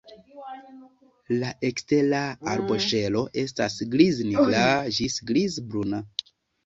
La 1.43 1.51
ekstera 1.67 2.21
arboŝelo 2.53 3.23
estas 3.45 3.77
griz-nigra 3.97 4.67
ĝis 4.97 5.21
griz-bruna. 5.33 6.01